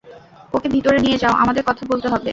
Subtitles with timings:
[0.53, 2.29] ওকে ভিতরে নিয়ে যাও, আমাদের কথা বলতে হবে।